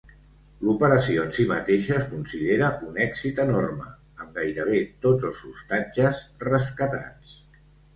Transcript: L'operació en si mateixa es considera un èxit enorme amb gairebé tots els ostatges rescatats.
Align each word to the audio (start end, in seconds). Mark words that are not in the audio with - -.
L'operació 0.69 1.25
en 1.25 1.33
si 1.39 1.45
mateixa 1.51 1.93
es 1.99 2.07
considera 2.15 2.71
un 2.89 2.99
èxit 3.07 3.45
enorme 3.45 3.93
amb 3.93 4.35
gairebé 4.43 4.85
tots 5.09 5.33
els 5.33 5.49
ostatges 5.55 6.29
rescatats. 6.51 7.43